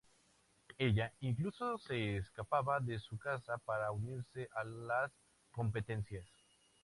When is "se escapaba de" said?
1.77-2.97